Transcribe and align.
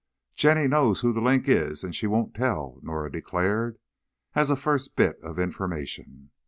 "Jenny 0.33 0.67
knows 0.67 1.01
who 1.01 1.13
'The 1.13 1.21
Link' 1.21 1.47
is, 1.47 1.83
and 1.83 1.95
she 1.95 2.07
won't 2.07 2.33
tell," 2.33 2.79
Norah 2.81 3.11
declared, 3.11 3.77
as 4.33 4.49
a 4.49 4.55
first 4.55 4.95
bit 4.95 5.19
of 5.21 5.37
information. 5.37 6.31